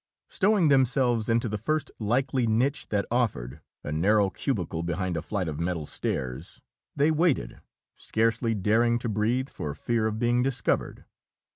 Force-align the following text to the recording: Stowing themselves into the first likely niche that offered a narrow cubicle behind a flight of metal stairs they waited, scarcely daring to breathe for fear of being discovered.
Stowing 0.29 0.69
themselves 0.69 1.29
into 1.29 1.47
the 1.47 1.59
first 1.59 1.91
likely 1.99 2.47
niche 2.47 2.87
that 2.87 3.05
offered 3.11 3.61
a 3.83 3.91
narrow 3.91 4.31
cubicle 4.31 4.81
behind 4.81 5.15
a 5.15 5.21
flight 5.21 5.47
of 5.47 5.59
metal 5.59 5.85
stairs 5.85 6.59
they 6.95 7.11
waited, 7.11 7.61
scarcely 7.95 8.55
daring 8.55 8.97
to 8.97 9.07
breathe 9.07 9.47
for 9.47 9.75
fear 9.75 10.07
of 10.07 10.17
being 10.17 10.41
discovered. 10.41 11.05